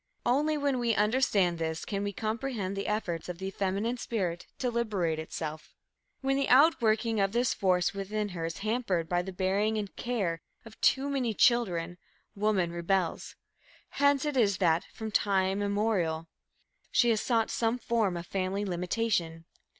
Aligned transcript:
Only 0.25 0.57
when 0.57 0.79
we 0.79 0.95
understand 0.95 1.59
this 1.59 1.85
can 1.85 2.03
we 2.03 2.11
comprehend 2.11 2.75
the 2.75 2.87
efforts 2.87 3.29
of 3.29 3.37
the 3.37 3.51
feminine 3.51 3.97
spirit 3.97 4.47
to 4.57 4.71
liberate 4.71 5.19
itself. 5.19 5.75
When 6.21 6.37
the 6.37 6.49
outworking 6.49 7.19
of 7.19 7.33
this 7.33 7.53
force 7.53 7.93
within 7.93 8.29
her 8.29 8.43
is 8.47 8.57
hampered 8.65 9.07
by 9.07 9.21
the 9.21 9.31
bearing 9.31 9.77
and 9.77 9.89
the 9.89 9.91
care 9.91 10.41
of 10.65 10.81
too 10.81 11.07
many 11.07 11.35
children, 11.35 11.99
woman 12.35 12.71
rebels. 12.73 13.35
Hence 13.89 14.25
it 14.25 14.35
is 14.35 14.57
that, 14.57 14.85
from 14.91 15.11
time 15.11 15.61
immemorial, 15.61 16.27
she 16.89 17.11
has 17.11 17.21
sought 17.21 17.51
some 17.51 17.77
form 17.77 18.17
of 18.17 18.25
family 18.25 18.65
limitation. 18.65 19.45